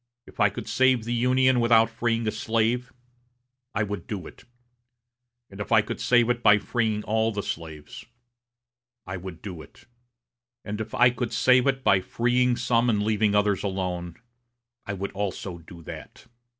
[0.25, 2.91] If I could save the Union without freeing any slave,
[3.75, 4.45] I would do it;
[5.47, 8.03] and if I could save it by freeing all the slaves,
[9.05, 9.85] I would do it;
[10.65, 14.15] and if I could save it by freeing some and leaving others alone,
[14.87, 16.25] I would also do that.